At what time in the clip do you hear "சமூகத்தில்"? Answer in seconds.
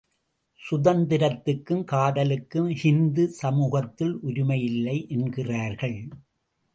3.41-4.15